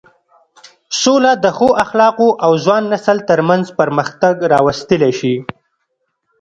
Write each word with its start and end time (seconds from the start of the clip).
سوله 1.01 1.31
د 1.43 1.45
ښو 1.57 1.69
اخلاقو 1.83 2.29
او 2.45 2.51
ځوان 2.63 2.83
نسل 2.93 3.17
تر 3.29 3.39
منځ 3.49 3.65
پرمختګ 3.79 4.35
راوستلی 4.53 5.11
شي. 5.19 5.35